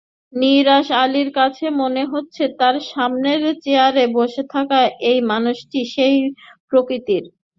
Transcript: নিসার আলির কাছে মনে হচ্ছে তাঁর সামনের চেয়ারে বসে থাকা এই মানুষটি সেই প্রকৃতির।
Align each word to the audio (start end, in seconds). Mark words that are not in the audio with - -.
নিসার 0.33 0.67
আলির 1.03 1.29
কাছে 1.37 1.65
মনে 1.81 2.03
হচ্ছে 2.11 2.43
তাঁর 2.59 2.75
সামনের 2.89 3.41
চেয়ারে 3.63 4.05
বসে 4.17 4.43
থাকা 4.53 4.79
এই 5.09 5.19
মানুষটি 5.31 5.79
সেই 5.93 6.15
প্রকৃতির। 6.69 7.23